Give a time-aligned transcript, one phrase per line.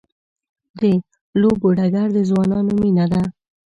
[0.79, 0.81] د
[1.41, 3.21] لوبو ډګر د ځوانانو مینه ده.